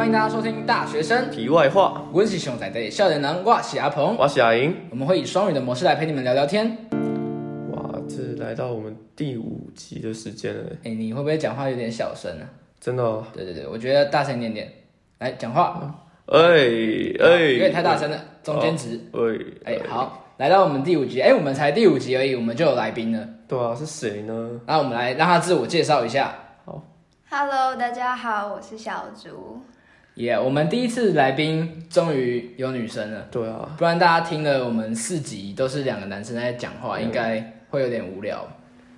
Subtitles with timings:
[0.00, 4.16] 欢迎大家收听《大学生》，题外话，我是熊仔的笑脸男，我是阿鹏。
[4.16, 4.74] 我是阿莹。
[4.88, 6.74] 我们会以双语的模式来陪你们聊聊天。
[7.70, 12.48] 哇，这来到我们第五集的时间了，哎，你会不会讲话有点小声啊？
[12.80, 13.22] 真的哦。
[13.34, 14.72] 对对对，我觉得大声一点点，
[15.18, 15.94] 来讲话。
[16.28, 18.98] 哎哎，有点太大声了，中间值。
[19.66, 23.28] 哎哎，好，来到我们第五集，哎，我们才第五集而已，我们就有来宾了。
[23.46, 24.62] 对啊，是谁呢？
[24.66, 26.34] 那我们来让他自我介绍一下。
[26.64, 26.82] 好
[27.28, 29.60] ，Hello，大家好，我是小竹。
[30.14, 33.26] 耶，我们第一次来宾终于有女生了。
[33.30, 38.46] 对啊，不然大家听了我们四集都是两个男生在讲话，应该会有点无聊。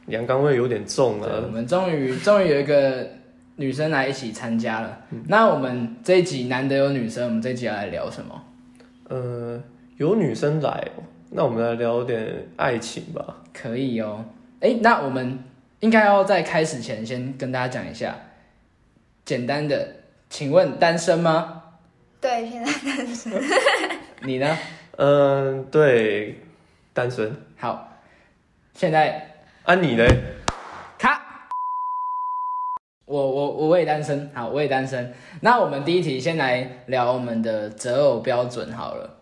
[0.08, 1.48] 阳刚味有点重了，我。
[1.48, 3.06] 们终于终于有一个
[3.56, 4.98] 女生来一起参加了。
[5.28, 8.42] 那我们这一集难得有女生，我们这一集要来聊什么？
[9.08, 9.62] 呃，
[9.98, 13.42] 有女生来哦，那我们来聊点爱情吧。
[13.52, 14.24] 可以哦。
[14.58, 15.38] 哎，那我们
[15.80, 18.16] 应该要在开始前先跟大家讲一下，
[19.24, 19.86] 简单的，
[20.32, 21.62] 请问单身吗？
[22.18, 23.30] 对，现在单身。
[24.22, 24.56] 你呢？
[24.96, 26.42] 嗯，对，
[26.94, 27.36] 单身。
[27.58, 28.00] 好，
[28.72, 30.06] 现在啊，你呢？
[30.98, 31.20] 卡。
[33.04, 35.12] 我我我也单身，好，我也单身。
[35.42, 39.18] 那我们第一题先来聊我们的择偶标准好了。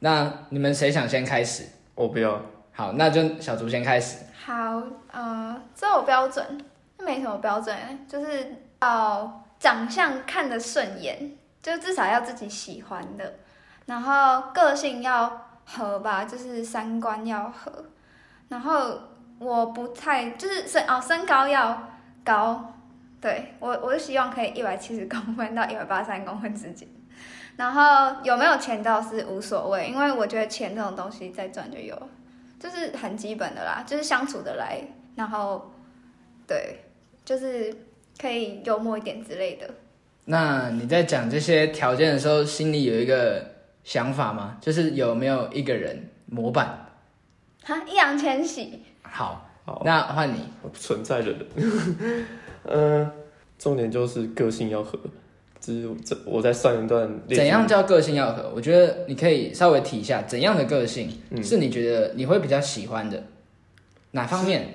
[0.00, 1.66] 那你们谁想先开始？
[1.94, 2.42] 我不要。
[2.72, 4.24] 好，那就小竹先开始。
[4.44, 6.44] 好，呃，择偶标准
[6.98, 7.76] 没什么标准，
[8.08, 13.34] 就是要长相看得顺眼，就至少要自己喜欢的，
[13.86, 17.86] 然后个性要合吧，就是三观要合，
[18.48, 18.98] 然后
[19.38, 21.90] 我不太就是身哦身高要
[22.24, 22.74] 高，
[23.20, 26.88] 对我我是希望可以一百七十公分到一百八三公分之间，
[27.56, 32.08] 然后有没有钱倒是无所谓，因为我觉得钱这种东西再赚就有了。
[32.60, 34.82] 就是很基本的啦，就是相处的来，
[35.14, 35.70] 然后
[36.44, 36.84] 对，
[37.24, 37.72] 就是
[38.20, 39.68] 可以幽默一点之类的。
[40.24, 43.44] 那你在讲这些条件的时候，心里有一个
[43.84, 44.58] 想法吗？
[44.60, 46.86] 就是有没有一个人模板？
[47.62, 48.82] 哈，易烊千玺。
[49.02, 50.40] 好，好，那换你。
[50.60, 52.26] 不存在的人。
[52.64, 53.10] 嗯，
[53.58, 54.98] 重点就是个性要合。
[55.60, 58.52] 就是这我在上一段怎样叫个性要合？
[58.54, 61.10] 我觉得你可以稍微提一下，怎样的个性
[61.42, 63.22] 是你觉得你会比较喜欢的？
[64.10, 64.68] 哪方面？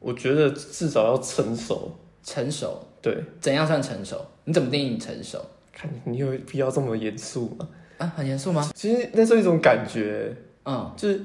[0.00, 1.96] 我觉得至少要成熟。
[2.24, 2.80] 成熟？
[3.00, 3.22] 对。
[3.40, 4.20] 怎样算成熟？
[4.44, 5.38] 你怎么定义成熟？
[5.72, 7.68] 看你有必要这么严肃吗？
[7.98, 8.68] 啊，很严肃吗？
[8.74, 10.34] 其实那是一种感觉，
[10.64, 11.24] 嗯，就是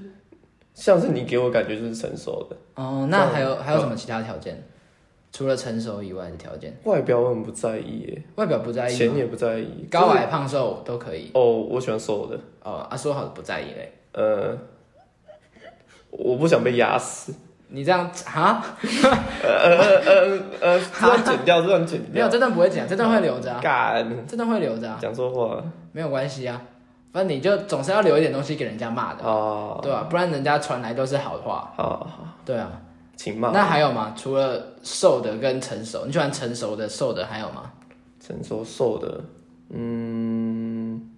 [0.76, 2.56] 像是你给我感觉就是成熟的。
[2.76, 4.64] 哦，那还有还有什么其他条件？
[5.32, 11.30] 除了成熟以外的条件，外表我很不在意耶，外表不在意，钱也不在意，高矮胖瘦都可以。
[11.36, 12.40] 哦，我喜欢瘦的。
[12.64, 13.94] 哦，啊，说好的不在意嘞。
[14.14, 14.58] 呃，
[16.10, 17.32] 我不想被压死。
[17.72, 18.64] 你这样哈？
[19.44, 22.12] 呃呃呃呃， 这段剪掉，这段剪掉。
[22.14, 23.60] 没有，这段不会剪，这段会留着啊。
[23.62, 24.98] 干，这段会留着啊。
[25.02, 25.64] 讲错话。
[25.92, 26.62] 没有关系啊，
[27.12, 30.08] 反正你就总是要留一点东西给人家骂的，哦，对吧？
[30.10, 31.72] 不然人家传来都是好话。
[31.78, 32.72] 好好，对啊。
[33.16, 33.52] 请骂。
[33.52, 34.14] 那还有吗？
[34.16, 37.72] 除了瘦的跟成熟，你喜欢成熟的、瘦的还有吗？
[38.20, 39.22] 成熟瘦的，
[39.72, 41.10] 嗯，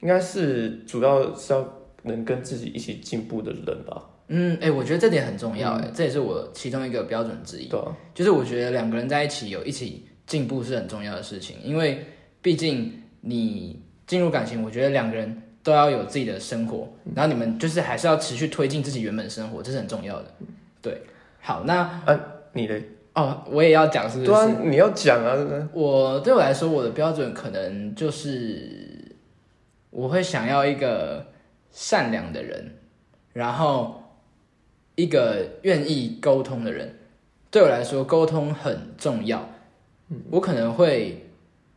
[0.00, 1.64] 应该是主要是要
[2.02, 4.02] 能跟自己一起进步的人吧。
[4.28, 7.68] 嗯，哎、我觉得这点很重要，哎、这也是我其中一个标准之一。
[7.68, 12.06] 对啊，就是我觉得两个人在一起有一起进步是很重要的事情，因为
[12.40, 20.26] 毕竟你进入感情，我觉得两个人都要有自己的生活，然后你们就是还是要持续推进自己原本生活，这是很重要的。
[20.80, 21.02] 对，
[21.40, 22.20] 好，那啊，
[22.52, 22.80] 你的？
[23.14, 24.30] 哦，我也要讲是不是？
[24.30, 29.14] 对啊，你要讲啊，我对我来说，我的标准可能就是
[29.90, 31.26] 我会想要一个
[31.72, 32.74] 善良的人，
[33.32, 34.02] 然后
[34.94, 36.98] 一个愿意沟通的人。
[37.50, 39.48] 对我来说，沟通很重要。
[40.30, 41.26] 我可能会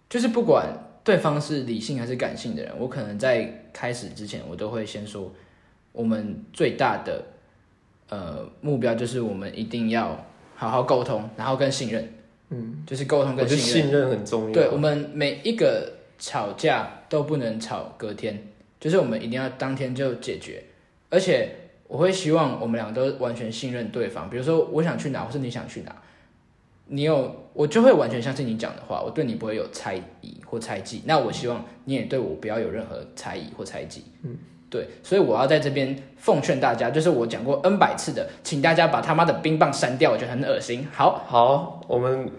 [0.10, 0.68] 就是不管
[1.04, 5.32] 对方是理性还是感性的人，我可能在开始之前，我都会先说，
[5.92, 7.24] 我们最大的
[8.10, 12.14] 呃目标就是我们一定要好好沟通，然后跟信任。
[12.50, 13.84] 嗯，就是沟通跟信任。
[13.84, 14.54] 信任很重要。
[14.54, 18.48] 对我们每一个吵架都不能吵隔天，
[18.86, 20.64] 就是我们一定要当天就解决。
[21.10, 21.50] 而且
[21.88, 24.30] 我会希望我们俩都完全信任对方。
[24.30, 25.96] 比如说我想去哪，或是你想去哪，
[26.86, 31.02] 你有我就会完全相信你讲的话，我对你不会有猜疑或猜忌。
[31.08, 34.06] 那我希望你也对我不要有任何猜疑或猜忌。
[34.22, 34.38] 嗯，
[34.70, 40.88] 对，所以我要在这边奉劝大家，就是我讲过 N 百次的，请大家把他妈的冰棒删掉，我觉得很恶心。
[40.92, 42.30] 好，好，我们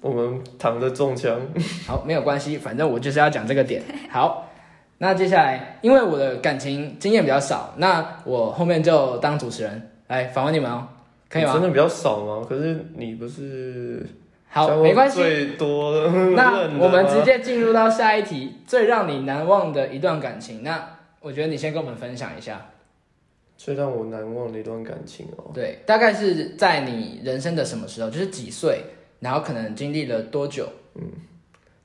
[0.00, 1.40] 我们躺着中枪。
[1.86, 3.80] 好，没有关系，反正我就是要讲这个点。
[4.10, 4.50] 好，
[4.98, 10.86] 那接下来，因为我的感情经验比较少，那我后面就当主持人来访问你们哦，
[11.28, 11.52] 可以吗？
[11.52, 12.46] 你真的比较少吗？
[12.48, 14.06] 可是你不是
[14.48, 15.20] 好，没关系。
[15.20, 15.92] 最多
[16.36, 20.62] 那我们直接进入到下一题，最让你难忘的一段感情。
[20.62, 22.70] 那我觉得你先跟我们分享一下，
[23.58, 25.50] 最让我难忘的一段感情哦。
[25.52, 28.82] 对，大概是在你人生的什么时候，就是几岁，
[29.18, 30.68] 然后可能经历了多久？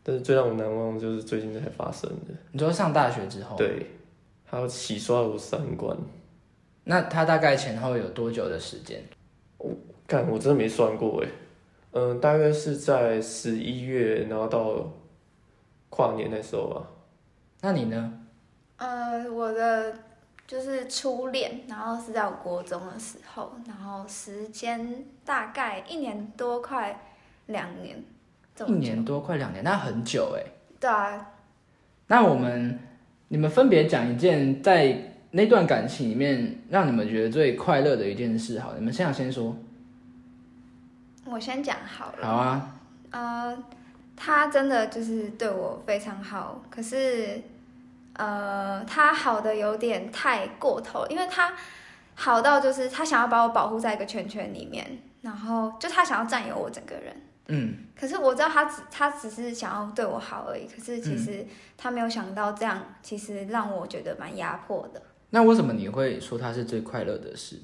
[0.10, 3.86] 但是最让我难忘的就是最近才发生的，你说上大学之后，对，
[4.44, 5.96] 还有洗刷了我三观。
[6.84, 9.04] 那他大概前后有多久的时间？
[9.60, 9.70] 我
[10.08, 11.30] 干，我真的没算过哎，
[11.92, 14.92] 嗯，大概是在十一月，然后到
[15.92, 16.88] 跨年那时候吧。
[17.62, 18.12] 那你呢？
[18.78, 19.94] 呃，我的
[20.48, 27.00] 就是初恋，然后是在我国中的时候，然后时间大概一年多，快
[27.46, 28.04] 两年，
[28.68, 30.44] 一年多，快两年，那很久哎。
[30.80, 31.28] 对啊，
[32.08, 32.80] 那我们
[33.28, 39.56] 你们分别讲一件在那段感情里面让你们觉得最快乐的一件事，好，你们现在先说。
[41.26, 42.26] 我先讲好了。
[42.26, 42.76] 好啊，
[43.12, 43.64] 呃，
[44.16, 47.42] 他真的就是对我非常好，可是，
[48.14, 51.54] 呃，他好的有点太过头，因为他
[52.16, 57.16] 好到就是他想要把我保护在一个圈圈里面，然后就他想要占有我整个人。
[57.52, 65.02] 嗯，可是我知道他只他只是想要对我好而已，可是其实他没有想到这样，其实让我觉得蛮压迫的，
[65.32, 67.60] 那为什么你会说他是最快乐的事？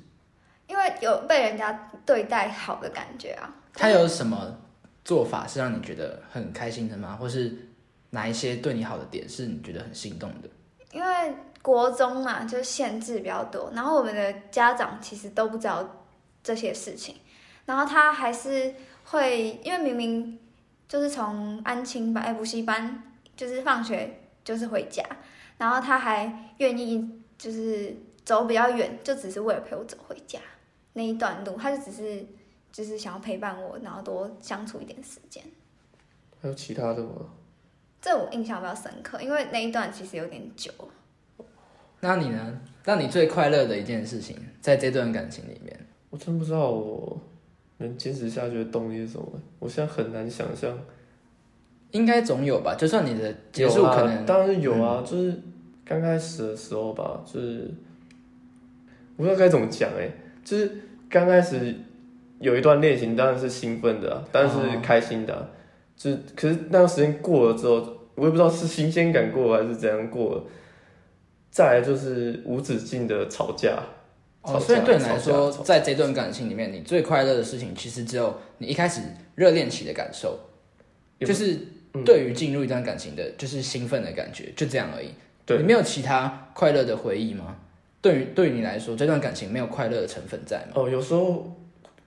[0.67, 3.53] 因为有被人家对待好的感觉啊。
[3.73, 4.57] 他有什么
[5.03, 7.15] 做法是让你觉得很开心的吗？
[7.19, 7.55] 或是
[8.09, 10.49] 哪一些对你好的点是你觉得很心动的？
[10.91, 16.05] 因为国中嘛，就限制比较多，然后我们的家长其实都不知道
[16.41, 17.17] 这些事情，
[17.65, 18.73] 然后他还是
[19.05, 20.39] 会，因为明明
[20.87, 23.03] 就是从安亲班、哎补习班，
[23.35, 25.03] 就是放学就是回家，
[25.57, 30.39] 然后他还愿意就是走比较远，就只是为了陪我走回家
[30.93, 32.25] 那一段路，他就只是
[32.71, 35.43] 就是想要陪伴我，然后多相处一点时间。
[36.41, 37.11] 还有其他的吗？
[38.01, 40.71] 这我印象比较深刻，因为那一段其实有点久。
[42.01, 42.61] 那你呢？
[42.83, 47.19] 让你最快乐的一件事情，在这段感情里面，我真不知道我
[47.77, 49.27] 能坚持下去的动力是什么。
[49.59, 50.77] 我现在很难想象。
[51.91, 52.75] 应该总有吧？
[52.75, 55.33] 就算你的结束可能，嗯当然是有啊，就是
[55.85, 57.71] 刚开始的时候吧，就是
[59.15, 60.09] 我不知道该怎么讲哎、
[60.43, 60.69] 就是
[61.09, 61.73] 刚开始
[62.39, 65.47] 有一段恋情，当然是兴奋的、啊，当然是开心的啊、
[65.95, 67.75] 就是可是那段时间过了之后，
[68.15, 70.43] 我也不知道是新鲜感过了还是怎样过了。
[71.49, 73.83] 再来就是无止境的吵架，吵
[74.45, 79.01] 哦，所以对你来说，在这段感情里面，你最快乐的事情，其实只有你一开始
[79.33, 80.39] 热恋期的感受，
[81.19, 81.57] 就是
[82.05, 85.09] 对于进入一段感情的，就是兴奋的感觉，就这样而已。
[85.45, 87.55] 对你没有其他快乐的回忆吗？
[88.01, 90.73] 对于对于你来说，这段感情没有快乐的成分在吗？
[90.75, 91.55] 哦，有时候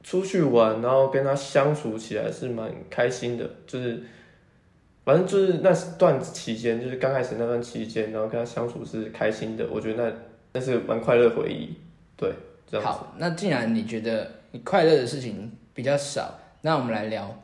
[0.05, 4.01] 出去玩，然后跟他相处起来是蛮开心的，就是
[5.05, 10.13] 反正就是那段期间，就是刚开始那段期间，然后跟他相处是开心的，我觉得那
[10.53, 11.75] 那是蛮快乐的回忆。
[12.19, 12.35] 对，
[12.71, 12.87] 这样子。
[12.87, 17.35] 好，那既然你觉得你快乐的事情比较少，那我们来聊，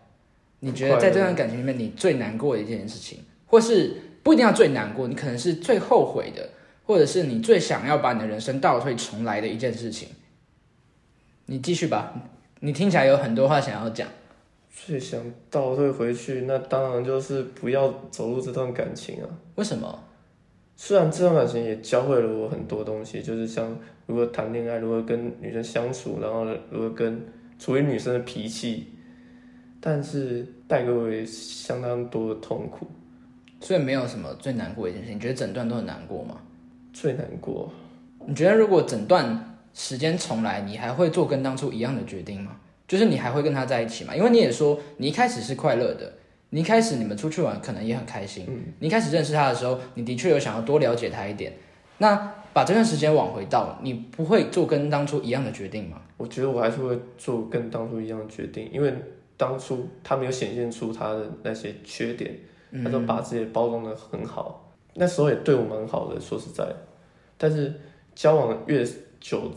[0.61, 6.51] 你觉得在这段感情里面，你最难过的一件事情，或是不一定要最难过，你可能是最后悔的，
[6.85, 10.09] 或者是你最想要把你的人生倒退重来的一件事情。
[11.47, 12.13] 你继续吧，
[12.61, 14.09] 你听起来有很多话想要讲。
[14.75, 19.29] 最想倒退回去，那当然就是不要走入这段感情啊。
[19.55, 20.05] 为什么？
[20.77, 27.25] 虽然这段感情也教会了我很多东西，就是像如何谈恋爱，如何跟女生相处，然后如何跟
[27.59, 28.89] 处理女生的脾气，
[29.81, 32.87] 但是带给我相当多的痛苦。
[33.61, 36.39] 所以没有什么最难过的一件事情，你觉得整段都很难过吗？
[36.93, 37.73] 最难过，
[38.27, 42.57] 你觉得如果整段时间重来，你还会做跟当初一样的决定吗？
[42.87, 44.15] 就是你还会跟他在一起吗？
[44.15, 46.13] 因为你也说你一开始是快乐的，
[46.55, 48.47] 你一开始你们出去玩可能也很开心，
[48.79, 51.53] 你一开始认识他的时候，你的确有想要多了解他一点。
[51.99, 52.15] 那
[52.53, 56.01] 把这段时间往回倒，你不会做跟当初一样的决定吗？
[56.17, 58.95] 我觉得我还是会做跟当初一样的决定，因为
[59.37, 62.33] 当初他没有显现出他的那些缺点，
[62.85, 66.65] 他都把自己包装的很好，那时候也对我蛮好的，说实在，
[67.37, 67.75] 但是
[68.15, 68.87] 交往越
[69.19, 69.51] 久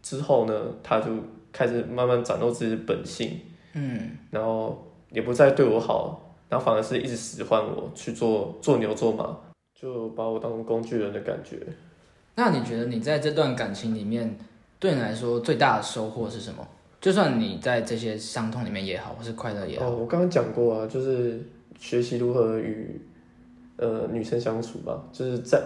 [0.00, 1.10] 之后呢，他就
[1.50, 3.40] 开始慢慢展露自己的本性，
[3.72, 9.34] 嗯，然后也不再对我好，然后反而是一直使唤我去做做牛做马，
[9.80, 11.58] 就把我当成工具人的感觉。
[12.34, 14.36] 那你觉得你在这段感情里面，
[14.78, 16.66] 对你来说最大的收获是什么？
[17.00, 21.40] 就算你在这些伤痛里面也好，或是快乐也好，哦，我刚刚讲过啊，就是
[21.78, 23.00] 学习如何与
[23.76, 25.62] 呃女生相处吧，就是在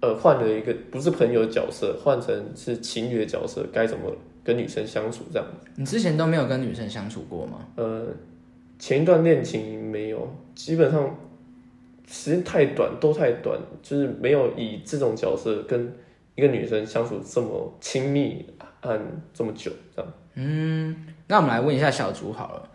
[0.00, 4.10] 呃换了一个不是朋友的角色，换成是情侣的角色，该怎么
[4.44, 5.46] 跟女生相处这样。
[5.74, 7.58] 你之前都没有跟女生相处过吗？
[7.74, 8.06] 呃，
[8.78, 11.16] 前一段恋情没有，基本上
[12.06, 15.92] 时间太短，都太短，就是没有以这种角色跟
[16.34, 18.46] 一个女生相处这么亲密，
[18.80, 19.00] 按
[19.34, 20.12] 这么久这样。
[20.34, 22.68] 嗯那我们来问一下小竹好了，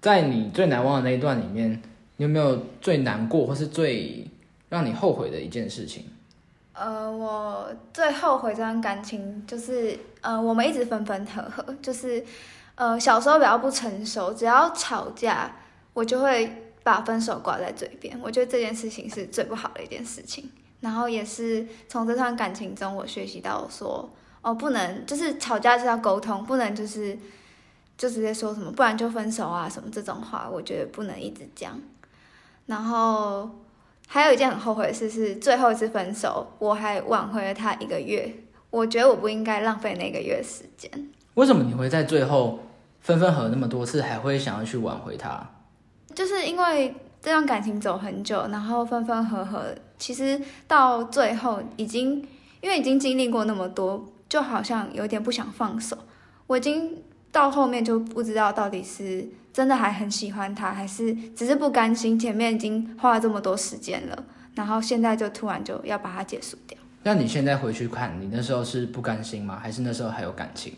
[0.00, 1.72] 在你最难忘的那一段里面，
[2.18, 4.26] 你有没有最难过或是最
[4.68, 6.04] 让你后悔的一件事情？
[6.74, 12.22] 呃，我最后悔这段感情就是，呃，我们一直分分合合，就是，
[12.76, 15.50] 呃，小时候比较不成熟，只要吵架，
[15.92, 18.18] 我就会把分手挂在嘴边。
[18.22, 20.50] 我觉得这件事情是最不好的一件事情。
[20.80, 24.08] 然后也是从这段感情中，我学习到说，
[24.42, 27.18] 哦，不能就是吵架是要沟通，不能就是
[27.96, 31.80] 就直接说什么，不然就分手啊什么这种话，我觉得不能一直讲。
[32.66, 33.50] 然后
[34.06, 38.30] 还有一件很后悔的事是，最后一次分手，我还挽回了他一个月。
[38.68, 40.90] 我觉得我不应该浪费那个月时间。
[41.34, 42.58] 为什么你会在最后
[43.06, 45.48] 分分合那么多次，还会想要去挽回他？
[46.12, 52.26] 就是因为这段感情走很久，然后分分合合，其实到最后已经
[52.60, 55.96] 因为已经经历过那么多，就好像有点不想放手。
[56.48, 64.24] 我已经到后面就不知道到底是真的还很喜欢他，还是只是不甘心前面已经花了这么多时间了，
[64.56, 66.76] 然后现在就突然就要把它结束掉。
[67.04, 69.60] 那你现在回去看，你那时候是不甘心吗？
[69.62, 70.72] 还是那时候还有感情？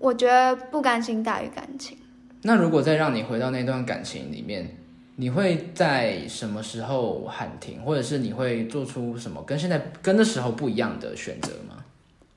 [0.00, 1.96] 我觉得不甘心大于感情。
[2.42, 4.76] 那如果再让你回到那段感情里面，
[5.16, 11.84] 你会在什么时候喊停，或者是你会做出什么跟现在跟那时候不一样的选择吗？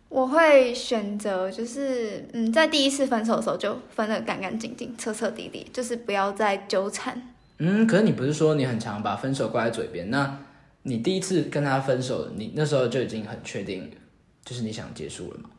[0.10, 7.20] 我会选择就是，嗯，在第一次分手的时候就分得干干净净、彻彻底底，就是不要再纠缠。
[7.60, 10.10] 嗯，可是你不是说你很常把分手挂在嘴边？
[10.12, 10.38] 那
[10.84, 13.90] 你第一次跟他分手，你那时候就已经很确定，
[14.44, 15.50] 就是你想结束了吗？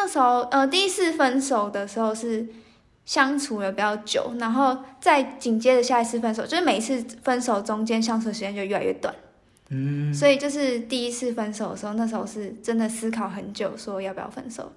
[0.00, 2.46] 那时候，呃，第一次分手的时候是
[3.04, 9.12] 相处了比较久，然后再紧接着下一次分手，就是每一次分手中间相处的时间就越来越短。
[9.70, 14.70] 嗯，所以就是第一次分手的时候，那时候是真的思考很久，说要不要分手。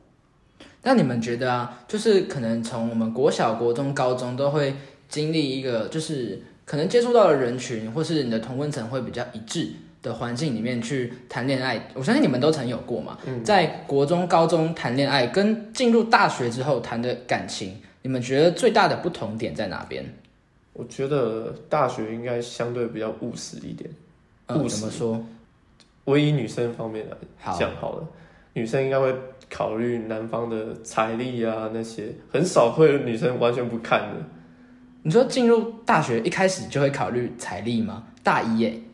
[0.82, 4.76] 那你们觉得啊，就是可能从我们国小、国中、高中都会
[5.08, 9.70] 经历一个，就是可能接触到的人群，或是你的同温层会比较一致
[10.02, 11.88] 的环境里面去谈恋爱。
[11.94, 20.04] 我相信你们都曾有过嘛，在国中、高中谈恋爱，跟进入大学之后谈的感情，你们觉得最大的不同点在哪边？
[20.74, 23.90] 我觉得大学应该相对比较务实一点。
[24.48, 25.26] 嗯，务实怎么说？
[26.04, 28.08] 我以女生方面来好，讲好了，
[28.54, 29.14] 女生应该会
[29.50, 34.16] 考虑男方的财力啊那些，很少会有女生完全不看的。
[35.04, 38.08] 你说进入大学一开始就会考虑财力吗？
[38.24, 38.74] 大一耶？
[38.74, 38.91] 我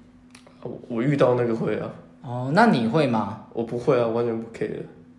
[0.88, 3.46] 我遇到那个会啊，哦，那你会吗？
[3.54, 4.70] 我不会啊，完全不 care。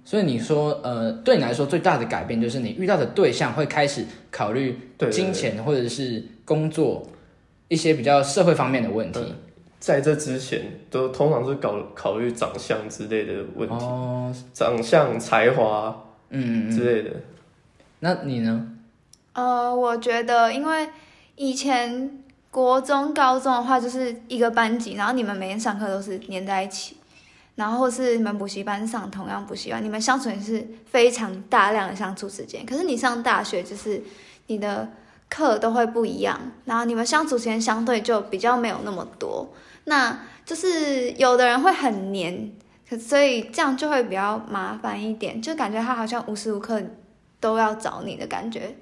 [0.05, 4.79] 所以你说，呃，对你来说最大的改变就是你遇到的对象会开始考虑
[5.11, 7.07] 金钱或者是工作
[7.69, 9.21] 一些比较社会方面的问题。
[9.79, 17.11] 在这之前，都通常是搞考虑长相之类的问题，哦，长相、才华嗯，嗯之类的。
[18.01, 18.75] 那你呢？
[19.35, 20.89] 呃，我觉得因为
[21.37, 22.25] 以前
[22.59, 26.97] 国中、高中的话，就是一个班级，然后你们每天上课都是黏在一起，
[27.55, 32.67] 然后是你们补习班上同样补习班，你们相处也是非常大量的相处时间。
[32.67, 34.03] 可是你上大学，就是
[34.49, 34.89] 你的
[35.29, 39.49] 课都会不一样，然后你们相处时间相对就比较没有那么多。
[39.85, 42.51] 那就是有的人会很黏，
[42.99, 46.83] 所以这样就会比较麻烦一点，就感觉他好像无时无刻
[47.39, 48.75] 都要找你的感觉。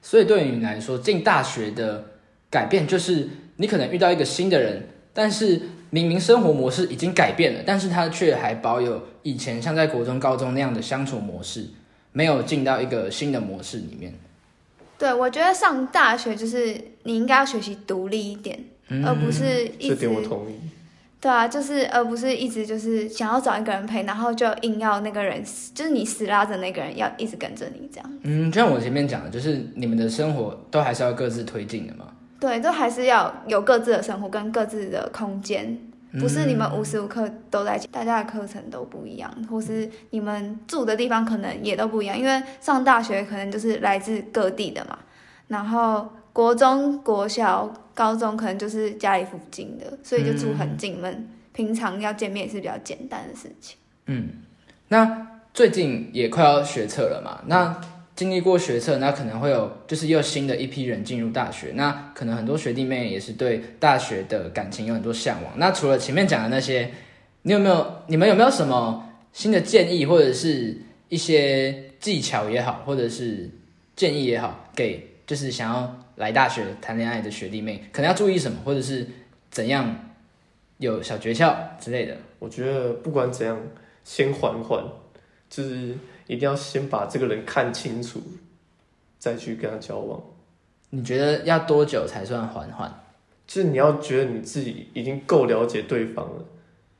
[0.00, 2.06] 所以对你来说，进大学的
[2.50, 11.66] 改变就是你可能遇到一个新的人，但是明明生活模式已经改变了，但是他却还保有以前像在国中、高中那样的相处模式，
[12.12, 14.12] 没有进到一个新的模式里面。
[14.98, 20.54] 对，我觉得上大学就是你应该要学习独立一点，嗯而不是一点我同意。
[21.20, 25.42] 对啊，就是而不是一直就是想要找一个人陪，然后就硬要那个人，
[25.74, 28.18] 就是你死拉着那个人要一直跟着你这样。
[28.22, 32.06] 嗯，就像我前面讲的，就是你们的生活都还是要各自推进的嘛。
[32.40, 35.78] 对，都还是要有各自的生活跟各自的空间，
[36.20, 44.98] 不是你们无时无刻都在，大家的课程都不一样，或是你们住的地方可能也都不一样，因为上大学可能就是来自各地的嘛，
[45.48, 53.76] 然后国中、国小、高中可能就是家里附近的，所以就住很近，你们平常要见面也是比较简单的事情。
[54.06, 54.28] 嗯，
[54.86, 57.80] 那最近也快要学测了嘛，那
[58.18, 65.52] 经历过学测，那可能会有就是又新的一批人进入大学，那可能很多学弟妹也是对大学的感情有很多向往。
[65.56, 66.90] 那除了前面讲的那些，
[67.42, 70.76] 你有没有你们有没有什么新的建议，或者是
[71.08, 73.48] 一些技巧也好，或者是
[73.94, 79.06] 建议也好，给就是想要来大学谈恋爱的学弟妹，可能要注意什么，或者是
[79.48, 79.96] 怎样
[80.78, 82.16] 有小诀窍之类的？
[82.40, 83.56] 我觉得不管怎样，
[84.02, 84.82] 先缓缓，
[85.48, 85.94] 就是
[86.28, 88.22] 一定要先把这个人看清楚，
[89.18, 90.22] 再去跟他交往。
[90.90, 92.88] 你觉得要多久才算缓缓？
[93.46, 96.44] 就是你要觉得你自己已经够了解对方了，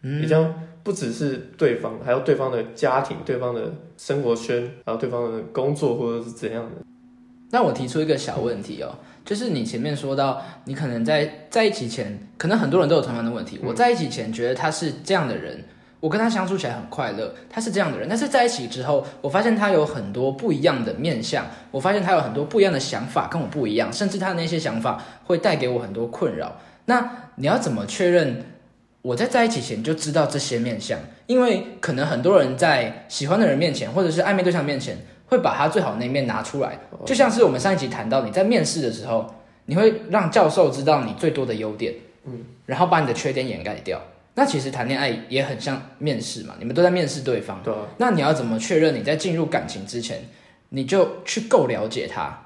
[0.03, 6.83] 嗯，已经不只是对方，还有对方的家庭、对方的生活圈，还有对方的工作或者是怎样的。
[7.51, 8.95] 那我提出一个小问题哦，
[9.25, 13.59] 就是你前面说到，你可能在在一起前，可能很多人都有同样的问题。
[13.63, 15.65] 我在一起前觉得他是这样的人，
[16.01, 18.09] 我跟他相处起来很快乐，他是这样的人。
[18.09, 26.57] 但是在一起之后，我发现他有很多不一样的面相，我发现他有很多不一样的想法，跟我不一样，甚至他的那些想法会带给我很多困扰。
[26.87, 28.45] 那你要怎么确认
[29.03, 30.99] 我在在一起前就知道这些面相？
[31.27, 34.97] 因为可能很多人在喜欢的人面前，或者是暧昧对象面前。
[35.31, 39.27] 会把他最好的那一面拿出来，就像是我们上一集谈到，你在面试的时候，
[39.67, 41.93] 你会让教授知道你最多的优点，
[42.25, 44.01] 嗯，然后把你的缺点掩盖掉。
[44.39, 47.61] 那其实谈恋爱也很像面试嘛，你们都在面试对方。
[47.65, 47.75] 对。
[47.97, 50.23] 那你要怎么确认你在进入感情之前，
[50.69, 52.39] 你就去够了解他？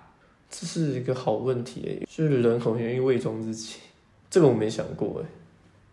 [0.48, 3.74] 这是一个好问题诶，就是人很容易伪装自己，
[4.30, 5.26] 这个我没想过诶。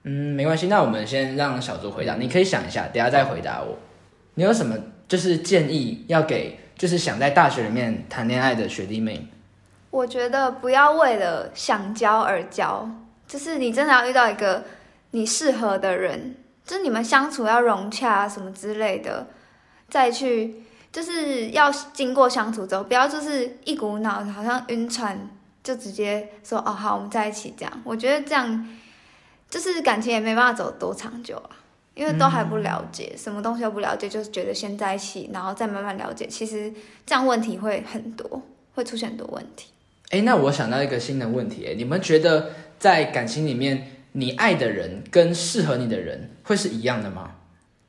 [0.03, 3.77] 嗯，没关系，那我们先让小猪回答，你可以想一下，等下再回答我。
[4.35, 4.77] 你有什么
[5.09, 6.57] 就是建议要给？
[6.77, 9.27] 就是想在大学里面谈恋爱的学弟妹，
[9.89, 12.89] 我觉得不要为了想交而交，
[13.27, 14.63] 就是你真的要遇到一个
[15.11, 16.35] 你适合的人，
[16.65, 19.27] 就是你们相处要融洽啊什么之类的，
[19.89, 25.29] 再去就是要经过相处之后，不要就是一股脑好像晕船
[25.63, 28.67] 就直接说哦好我们在一起这样，我觉得这样
[29.49, 31.49] 就是感情也没办法走多长久啊。
[31.95, 36.25] 因为都还不了解，什么东西都不了解，就是觉得先在一起，然后再慢慢了解。
[36.27, 36.71] 其实
[37.05, 38.41] 这样问题会很多，
[38.73, 39.71] 会出现很多问题。
[40.11, 47.31] 哎，那我想到一个新的问题，哎，你们觉得在感情里面，你爱的人跟适合你的人会是一样的吗？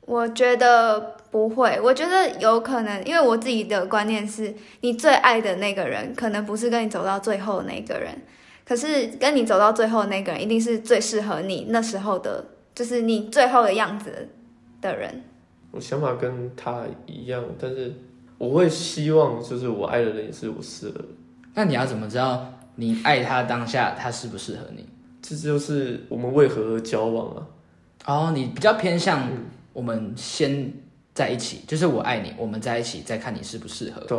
[0.01, 8.17] 我觉得不会，我觉得有可能，因为我自己的观念是，你最爱的那个人，可能不是跟你走到最后的那个人，
[8.65, 12.45] 可是跟你走到最后的那个人，一定是最适合你那时候的。
[12.73, 14.29] 就是你最后的样子
[14.79, 15.23] 的人，
[15.71, 17.93] 我想法跟他一样，但是
[18.37, 21.05] 我会希望，就是我爱的人也是我适合的。
[21.53, 24.87] 那你要怎么知道你爱他当下他适不适合你？
[25.21, 27.47] 这就是我们为何而交往啊？
[28.05, 29.29] 哦，你比较偏向
[29.73, 30.73] 我们先
[31.13, 34.01] 在一起，就是我爱你，我们在一起再看你适不适合。
[34.01, 34.17] 对。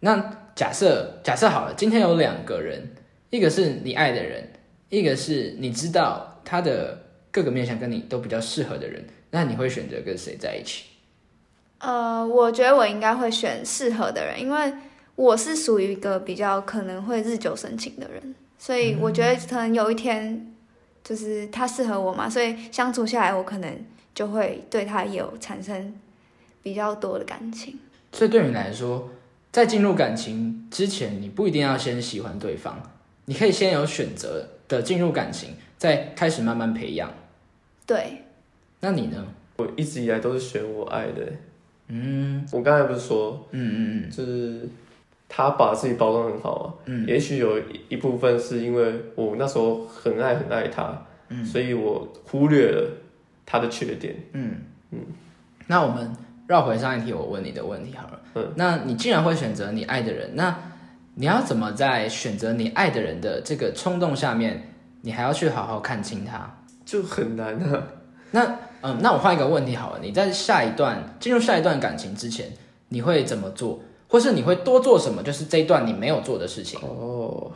[0.00, 2.90] 那假设假设好了，今天有两个人，
[3.30, 4.48] 一个是你爱的人，
[4.88, 7.00] 一个是你知道他的。
[7.34, 10.84] 各个面向跟你都比较适合的人，那你会选择跟谁在一起？
[11.78, 14.72] 呃，我觉得我应该会选适合的人，因为
[15.16, 20.54] 我是属于一个比较可能会日久生情的人，所以我觉得可能有一天
[21.02, 23.78] 就是他适合我嘛，所以相处下来，我可能
[24.14, 25.94] 就会对他有产生
[26.62, 27.78] 比较多的感情。
[28.12, 29.10] 所以对你来说，
[29.52, 32.80] 在进入感情之前，你不一定要先喜欢对方，
[33.26, 37.12] 你可以先有选择的进入感情，再开始慢慢培养。
[37.86, 38.22] 对，
[38.80, 39.26] 那你呢？
[39.56, 41.32] 我一直以来都是选我爱的。
[41.88, 44.68] 嗯，我刚才不是说，嗯嗯嗯，就是
[45.36, 46.64] 他把自己包装很好啊。
[46.84, 50.96] 嗯，也许有一部分是因为我那时候很爱很爱他，
[51.28, 52.88] 嗯，所以我忽略了
[53.44, 54.14] 他的缺点。
[54.32, 54.54] 嗯
[54.92, 55.00] 嗯，
[55.66, 56.16] 那我们
[56.46, 58.20] 绕回上一题，我问你的问题好了。
[58.34, 60.56] 嗯，那你既然会选择你爱的人，那
[61.16, 64.68] 你要怎么在选择你爱的人的这个冲动下面，
[65.00, 66.58] 你还要去好好看清他？
[66.84, 67.82] 就很难啊。
[68.30, 69.98] 那嗯，那我换一个问题好了。
[70.00, 72.52] 你在下一段进入下一段感情之前，
[72.90, 73.80] 你会怎么做，
[74.14, 75.20] 或是你会多做什么？
[75.24, 77.50] 就是这一段你没有做的事情哦。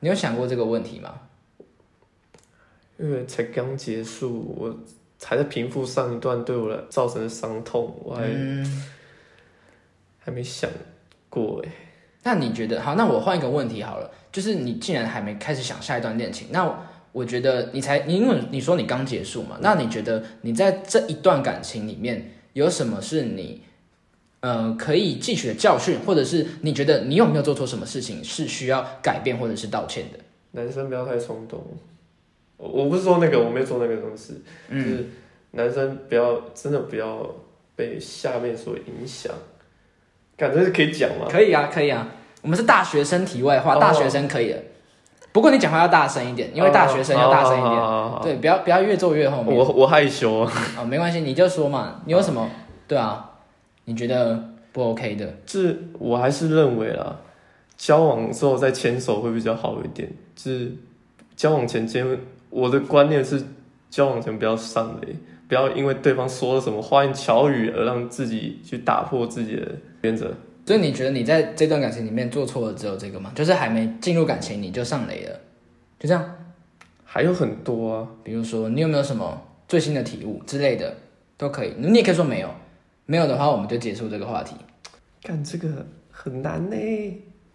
[0.00, 1.14] 你有想过这个问题吗？
[2.98, 4.76] 因为才刚结束，我
[5.22, 8.24] 还在平复上一段对我来造成的伤痛，我还
[10.18, 10.68] 还没想
[11.30, 11.70] 过哎。
[12.24, 12.96] 那你觉得好？
[12.96, 14.10] 那我换一个问题好了。
[14.32, 16.68] 就是你竟然还没开始想下一段恋情，那
[17.12, 23.62] 我觉得你才，你因为你说你刚结束嘛，那你觉得你在这一段感情里面有什么是你，
[24.40, 30.18] 呃，可以汲取的教训，或者是你觉得你有没有做错什么事情是需要改变或者是道歉的？
[30.52, 31.62] 男生不要太冲动，
[32.56, 35.06] 我我不是说那个我没有做那个东西，就是
[35.50, 37.26] 男生不要真的不要
[37.76, 39.32] 被下面所影响，
[40.36, 41.26] 感觉是可以讲吗？
[41.28, 42.08] 可以啊，可以啊，
[42.42, 44.62] 我们是大学生题外话，大学生可以的。
[45.30, 48.22] 不过你讲话要大声一点，因为大学生要大声一点。
[48.22, 49.54] 对，不要不要越做越后面。
[49.54, 50.52] 我我害羞啊。
[50.76, 52.00] 啊，没关系，你就说嘛。
[52.06, 52.48] 你有什么？
[52.88, 53.30] 对啊，
[53.88, 54.38] 你觉得
[54.70, 55.34] 不 OK 的？
[55.46, 57.18] 是，我还是认为啦，
[57.78, 60.06] 交往之后再牵手会比较好一点。
[60.36, 60.70] 就是
[61.34, 62.06] 交往前牵，
[62.50, 63.42] 我的观念是
[63.88, 65.16] 交往前不要上雷，
[65.48, 69.66] 不要因为对方说了什么花言巧语而让自己去打破自己的
[70.02, 70.34] 原则。
[70.66, 73.32] 所以你觉得你在这段感情里面做错的只有这个吗？
[73.34, 75.40] 就是还没进入感情你就上雷了，
[75.98, 76.36] 就这样？
[77.04, 80.94] 还有很多啊，比如说你有没有什么最新的体悟之类的
[81.38, 82.50] 都可以，你也可以说没有，
[83.10, 84.54] 没有的话我们就结束这个话题。
[85.22, 86.76] 干这个很难呢。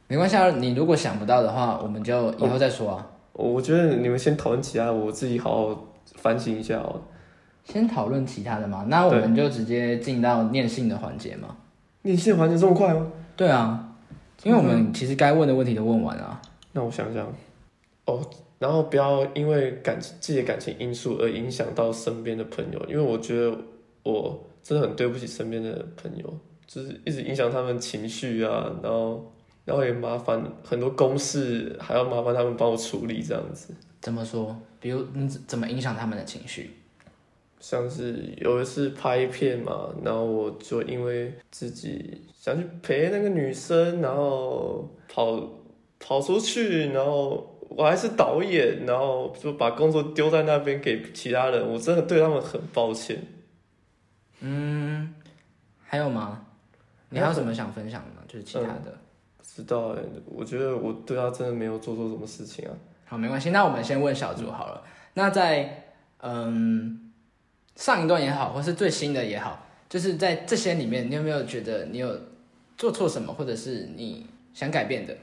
[0.07, 3.07] 没关系啊，你如果想不到的话，我们就以后再说啊。
[3.33, 5.85] 我觉得你们先讨论其他，我自己好好
[6.15, 6.99] 反省一下哦。
[7.63, 11.55] 先讨论其他的嘛，那我们就直接进到念信的环节嘛。
[12.01, 13.11] 念信环节这么快吗？
[13.35, 13.95] 对啊，
[14.41, 16.41] 因为我们其实该问的问题都问完了。
[16.71, 17.31] 那我想想，
[18.05, 18.19] 哦，
[18.57, 23.55] 然后不要因为感自己的感情因素而影响到身边的朋友，因为我觉得
[24.01, 29.31] 我真的很对不起身边的朋友，就是一直影响他们情绪啊，然后
[29.65, 33.73] 然后也麻烦很多公事还要麻烦他们帮我处理这样子。
[34.01, 34.57] 怎么说？
[34.79, 36.71] 比如你怎么影响他们的情绪？
[37.59, 45.49] 像是有一次拍片嘛，然后我就因为自己想去陪那个女生，然后跑
[45.97, 53.17] 跑出去，然后我还是导演，然后就把工作丢在那边给其他人，我真的对他们很抱歉。
[54.43, 55.13] 嗯，
[55.83, 56.45] 还有吗？
[57.09, 58.21] 你还有什么想分享的吗？
[58.27, 58.97] 就是其他的？
[59.37, 62.71] 不知道哎，我觉得我对他真的没有做错什么事情啊。
[63.05, 64.83] 好，没关系，那我们先问小组好了。
[65.15, 65.85] 那在
[66.19, 66.99] 嗯。
[67.75, 72.07] 上一段也好，或是最新的也好，就是在这些里面，你有没有觉得你有
[72.77, 75.17] 做错什么，或者是你想改变的？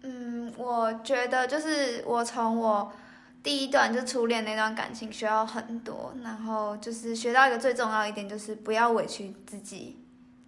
[0.00, 2.90] 嗯，我觉得就是我从我
[3.42, 9.98] 第一段就初恋那段感情学到很多，然后就是学到一个最重要一点，就是不要委屈自己，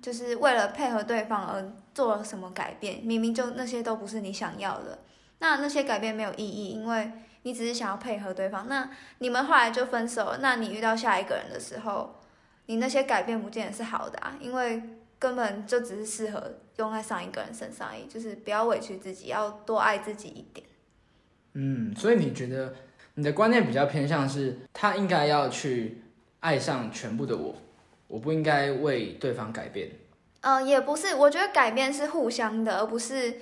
[0.00, 5.00] 就是为了配合对方而做了什么改变，明明就那些都不是你想要的，
[5.38, 7.12] 那那些改变没有意义，因为。
[7.46, 10.38] 你只是想要配合对方，那你们后来就分手了。
[10.40, 12.18] 那你遇到下一个人的时候，
[12.64, 14.82] 你那些改变不见得是好的啊，因为
[15.18, 18.06] 根本就只是适合用在上一个人身上而已。
[18.06, 20.66] 就是不要委屈自己，要多爱自己一点。
[21.52, 22.74] 嗯，所以你觉得
[23.14, 26.02] 你的观念比较偏向是，他应该要去
[26.40, 27.56] 爱上全部的我，
[28.08, 29.90] 我不应该为对方改变。
[30.40, 33.34] 嗯，也不是，我觉得改变是互相的，而不是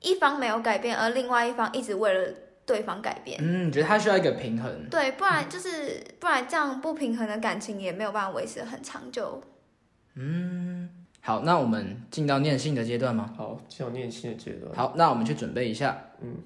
[0.00, 2.32] 一方没有改变，而另外一方一直为了。
[2.68, 9.42] 对方改变，嗯，觉得他需要一个平衡，对，不然就是不然这样不平衡的感情也没有办法维持很长久。
[10.16, 10.86] 嗯，
[11.22, 13.32] 好，那我们进到念信的阶段吗？
[13.38, 14.70] 好，进到念信的阶段。
[14.74, 15.98] 好，那我们去准备一下。
[16.20, 16.36] 嗯，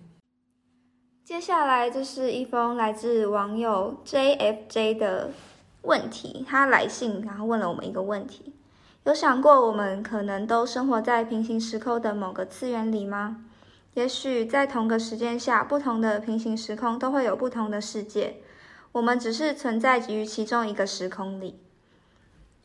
[1.32, 5.30] 接下来就是一封来自网友 JFJ 的
[5.80, 8.52] 问题，他来信然后问了我们一个问题：
[9.04, 13.46] 有想过我们可能都生活在平行时空的某个次元里吗？
[13.94, 18.42] 也许在同个时间下，不同的平行时空都会有不同的世界，
[18.92, 21.58] 我们只是存在于其中一个时空里。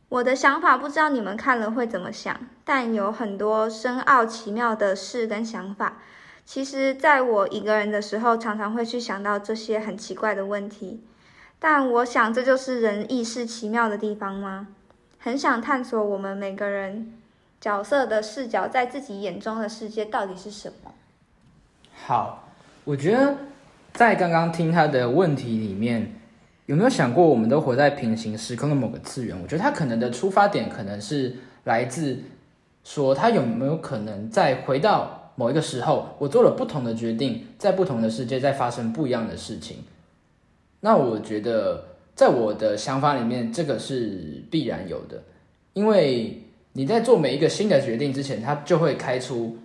[0.09, 5.99] 我的想法不知道你们看了会怎么想，但有很多深奥奇妙的事跟想法。
[6.47, 11.03] 其实，在我一个人的时候，常常会去想到这些很奇怪的问题。
[11.59, 14.69] 但我想，这就是人意识奇妙的地方吗？
[15.19, 17.13] 很想探索我们每个人
[17.59, 20.93] 角色的视角，在自己眼中的世界到底是什么。
[22.05, 22.47] 好，
[22.85, 23.35] 我觉得
[23.91, 26.13] 在刚刚听他的问题里面，
[26.67, 29.37] 有没有想过我们都活在平行时空的某个次元？
[29.43, 32.19] 我觉得他可能的出发点可能是来自
[32.85, 39.77] 说他有没有可能再回到某一个时候，我做了不同的决定，在不同的世界在发生不一样的事情。
[40.79, 45.21] 那我觉得在我的想法里面，这个是必然有的，
[45.73, 46.41] 因为
[46.73, 49.55] 你在做每一个新的决定之前，它就会开出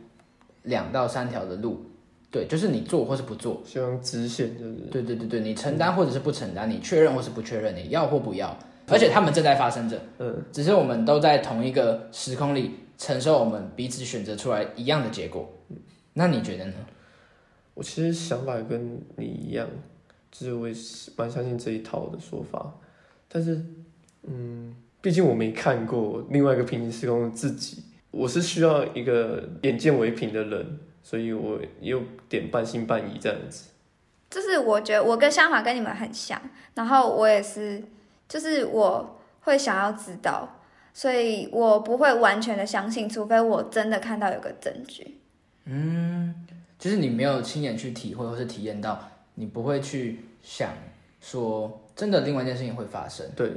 [0.64, 1.86] 两到三条的路。
[2.30, 4.74] 对，就是你做或是不做，像直线就是。
[4.90, 8.54] 对对对对，你承担或者是不承担，你确认或是不确认，你要或不要，
[8.88, 9.98] 而且他们正在发生着。
[10.18, 12.70] 嗯，只是我们都在同一个时空里
[13.02, 15.52] 承受我们彼此选择出来一样的结果。
[16.12, 16.74] 那你觉得呢？
[17.74, 19.66] 我其实想法跟你一样，
[20.30, 20.74] 就是我也
[21.16, 22.72] 蛮相信这一套的说法。
[23.28, 23.60] 但是，
[24.22, 30.78] 嗯，毕竟我没看过另外一个平行时空的自己，我是需要一个眼见为凭的人。
[31.04, 33.70] 所以我有点半信半疑这样子，
[34.30, 36.40] 就是我觉得我跟想法跟你们很像，
[36.74, 37.82] 然后我也是，
[38.28, 40.60] 就是我会想要知道，
[40.94, 45.18] 所以我不会完全的相信，除非我真的看到有个证据。
[45.64, 46.34] 嗯，
[46.78, 48.98] 就是你没有亲眼去体会或是体验到，
[49.34, 50.70] 你不会去想
[51.20, 53.26] 说真的另外一件事情会发生。
[53.34, 53.52] 对，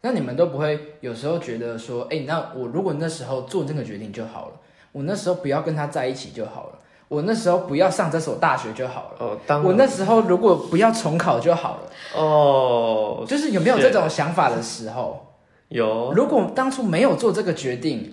[0.00, 4.56] 那你们都不会有时候觉得说，哎，那我如果那时候做这个决定就好了。
[4.92, 11.90] 我那时候不要跟他在一起就好了，我那时候不要上这所大学就好了，哦，当我那时候如果不要重考就好了。
[12.14, 15.31] 哦，就是有没有这种想法的时候？
[15.72, 18.12] 有如果当初没有做这个决定，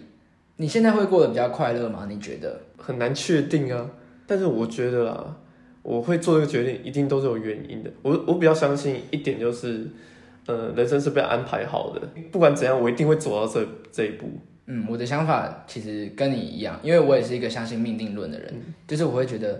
[0.56, 2.08] 你现在会过得比较快乐吗？
[2.10, 2.60] 你觉得？
[2.78, 3.90] 很难确定啊。
[4.26, 5.36] 但是我觉得啦，
[5.82, 7.92] 我会做这个决定，一定都是有原因的。
[8.02, 9.88] 我我比较相信一点就是，
[10.46, 14.28] 呃，人生是被安排好的，不管怎样，我一定会走到这这一步。
[14.68, 18.54] 嗯，我的想法其实跟你一样，因为我也是一个相信命定论的人，
[18.88, 19.60] 就是我会觉得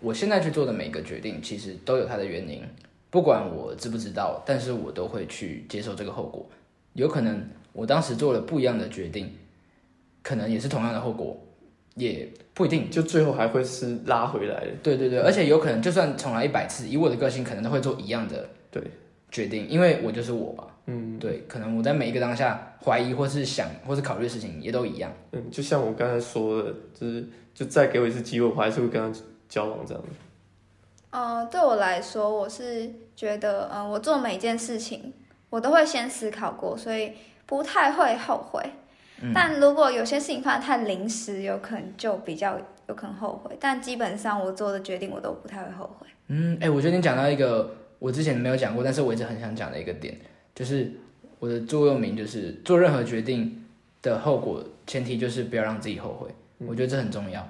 [0.00, 2.62] 我现在去做的每个决定，其实都有它的原因，
[3.08, 6.44] 不管我知不知道，但是我都会去接受这个后果。
[6.94, 9.32] 有可能我当时做了不一样的决定，
[10.22, 11.38] 可能也是同样的后果，
[11.94, 12.90] 也不一定。
[12.90, 14.70] 就最后还会是拉回来的。
[14.82, 18.82] 对对对，而且有可能就算重来一百次，以我的个性，可能都会做一样的对
[19.30, 20.66] 决定，因为我就是我吧。
[20.86, 25.12] 嗯对，可能我在每一个当下怀疑或是想或是考虑的事情也都一样。
[25.32, 30.08] 嗯，就像我刚才说的，就是就再给我一次机会，我还是会跟他交往这样子。
[31.10, 35.12] 呃，对我来说，我是觉得，嗯、我做每一件事情，
[35.50, 37.12] 我都会先思考过，所以
[37.46, 38.62] 不太会后悔。
[39.34, 42.56] 但如果有些事情发生太临时，有可能就比较
[42.88, 43.56] 有可能后悔。
[43.58, 46.06] 但基本上我做的决定，我都不太会后悔。
[46.28, 50.16] 嗯，哎、我觉得你讲到一个我之前没有讲过，但是我一直很想讲的一个点，
[50.54, 50.92] 就是
[51.40, 53.64] 我的座右铭就是做任何决定
[54.02, 56.28] 的后果，前提就是不要让自己后悔。
[56.58, 57.48] 我觉得这很重要，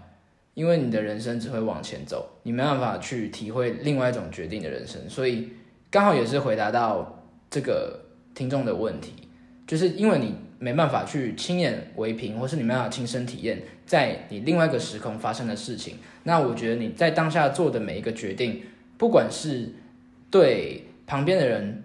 [0.54, 5.50] 因为你的人生只会往前走，你没办法去体会另外一种决定的人生，所以
[5.90, 7.17] 刚好也是回答到
[7.50, 8.00] 这个
[8.34, 9.12] 听众的问题，
[9.66, 15.96] 就是因为你没办法去亲眼为凭，或是你没办法亲身体验在你另外一个时空发生的事情。
[16.24, 18.62] 那我觉得你在当下做的每一个决定，
[18.96, 19.70] 不管是
[20.30, 21.82] 对旁边的人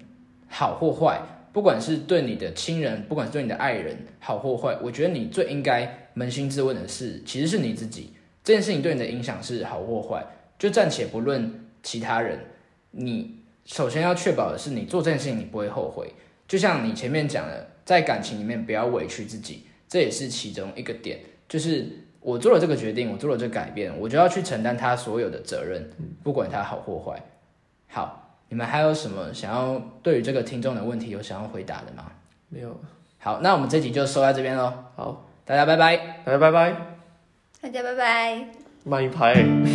[0.50, 1.22] 好或坏，
[1.54, 8.12] 不管是对你的亲人，不管是对你的爱人好或坏，我觉得你最应该扪心自问的是，其实是你自己
[8.44, 10.26] 这件事情对你的影响是好或坏，
[10.60, 12.40] 就暂且不论其他人，
[12.92, 16.14] 你首先要确保的是你做这件事情你不会后悔。
[16.48, 21.20] 就像你前面讲的，在感情里面不要委屈自己，这也是其中一个点。
[21.48, 21.88] 就是
[22.20, 25.90] 我做了这个决定，我做了这个改变，我就要去承担他所有的责任，
[26.22, 27.22] 不管他好或坏。
[27.88, 32.12] 好，你们还有什么想要对于这个听众的问题有想要回答的吗？
[32.50, 32.80] 没有，
[33.18, 35.98] 好，那我们这集就收在这边喽，好，大家拜拜。
[36.26, 36.72] 大家拜拜，
[37.62, 38.48] 大家拜拜。
[38.84, 39.73] 慢一拍。